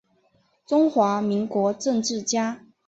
[0.65, 2.65] 中华民国政治家。